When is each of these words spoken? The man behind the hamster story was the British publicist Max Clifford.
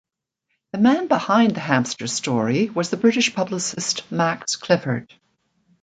The 0.71 0.79
man 0.79 1.07
behind 1.07 1.53
the 1.55 1.59
hamster 1.59 2.07
story 2.07 2.69
was 2.71 2.89
the 2.89 2.97
British 2.97 3.35
publicist 3.35 4.11
Max 4.11 4.55
Clifford. 4.55 5.13